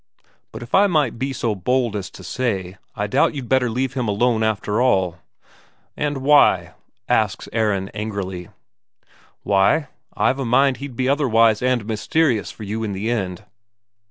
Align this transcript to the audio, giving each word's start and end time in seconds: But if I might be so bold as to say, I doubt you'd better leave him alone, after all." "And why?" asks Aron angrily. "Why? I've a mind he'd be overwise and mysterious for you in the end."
But 0.51 0.63
if 0.63 0.73
I 0.73 0.87
might 0.87 1.19
be 1.19 1.31
so 1.31 1.53
bold 1.53 1.95
as 1.95 2.09
to 2.09 2.23
say, 2.23 2.79
I 2.95 3.05
doubt 3.05 3.35
you'd 3.35 3.47
better 3.47 3.69
leave 3.69 3.93
him 3.93 4.07
alone, 4.07 4.41
after 4.41 4.81
all." 4.81 5.19
"And 5.95 6.23
why?" 6.23 6.73
asks 7.07 7.47
Aron 7.53 7.89
angrily. 7.89 8.47
"Why? 9.43 9.89
I've 10.17 10.39
a 10.39 10.43
mind 10.43 10.77
he'd 10.77 10.95
be 10.95 11.05
overwise 11.07 11.61
and 11.61 11.85
mysterious 11.85 12.49
for 12.49 12.63
you 12.63 12.83
in 12.83 12.93
the 12.93 13.11
end." 13.11 13.43